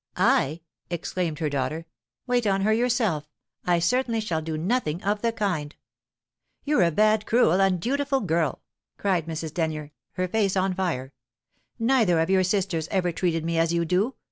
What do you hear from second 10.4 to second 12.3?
on fire. "Nether